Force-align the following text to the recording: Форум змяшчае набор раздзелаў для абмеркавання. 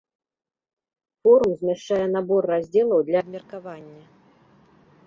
Форум 1.27 1.53
змяшчае 1.59 2.01
набор 2.17 2.41
раздзелаў 2.53 2.99
для 3.13 3.17
абмеркавання. 3.27 4.01